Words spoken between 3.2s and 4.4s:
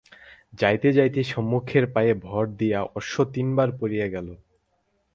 তিনবার পড়িয়া গেল।